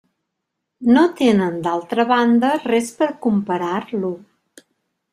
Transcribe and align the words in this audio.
No 0.95 1.03
tenen, 1.19 1.59
d'altra 1.69 2.07
banda, 2.13 2.51
res 2.65 2.93
per 3.03 3.13
a 3.13 3.17
comparar-lo. 3.29 4.15